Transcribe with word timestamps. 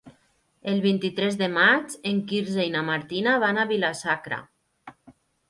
El 0.71 0.79
vint-i-tres 0.85 1.37
de 1.41 1.49
maig 1.57 1.93
en 2.13 2.23
Quirze 2.31 2.65
i 2.71 2.73
na 2.77 2.83
Martina 2.89 3.37
van 3.45 3.61
a 3.61 3.67
Vila-sacra. 3.75 4.43